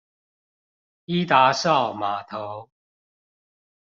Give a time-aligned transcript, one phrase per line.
[1.05, 2.71] 伊達邵碼頭